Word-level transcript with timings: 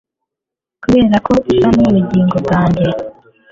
Kuberako 0.81 1.31
usa 1.51 1.67
nubugingo 1.75 2.35
bwanjye 2.45 2.85